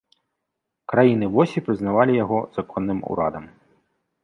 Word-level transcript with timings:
Краіны 0.93 1.25
восі 1.35 1.63
прызнавалі 1.67 2.17
яго 2.23 2.39
законным 2.57 2.99
урадам. 3.13 3.45